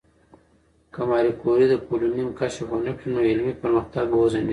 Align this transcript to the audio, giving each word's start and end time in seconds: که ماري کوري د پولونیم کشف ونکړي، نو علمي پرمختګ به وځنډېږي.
که 0.93 1.01
ماري 1.09 1.31
کوري 1.41 1.65
د 1.69 1.75
پولونیم 1.85 2.29
کشف 2.39 2.67
ونکړي، 2.71 3.07
نو 3.15 3.19
علمي 3.29 3.53
پرمختګ 3.63 4.05
به 4.09 4.17
وځنډېږي. 4.19 4.49